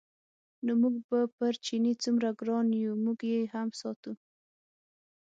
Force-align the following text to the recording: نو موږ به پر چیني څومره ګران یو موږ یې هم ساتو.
نو 0.65 0.71
موږ 0.81 0.95
به 1.07 1.19
پر 1.37 1.53
چیني 1.65 1.93
څومره 2.03 2.29
ګران 2.39 2.67
یو 2.83 2.93
موږ 3.03 3.17
یې 3.31 3.39
هم 3.53 3.69
ساتو. 3.81 4.11